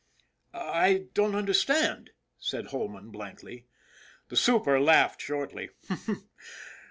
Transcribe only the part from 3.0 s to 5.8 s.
blankly. The super laughed shortly.